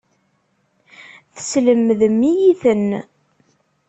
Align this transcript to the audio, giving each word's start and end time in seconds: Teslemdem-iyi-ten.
Teslemdem-iyi-ten. 1.35 2.89